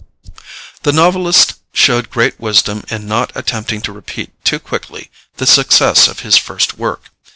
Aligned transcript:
The 0.81 0.91
novelist 0.91 1.57
showed 1.73 2.09
great 2.09 2.39
wisdom 2.39 2.83
in 2.89 3.05
not 3.07 3.31
attempting 3.35 3.81
to 3.83 3.93
repeat 3.93 4.31
too 4.43 4.57
quickly 4.57 5.11
the 5.37 5.45
success 5.45 6.07
of 6.07 6.21
his 6.21 6.37
first 6.39 6.75
work. 6.79 7.11